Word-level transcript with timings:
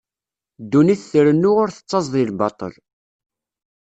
Ddunit 0.61 1.01
trennu 1.11 1.51
ur 1.63 1.69
tettaẓ 1.71 2.05
di 2.13 2.23
lbaṭel. 2.29 2.73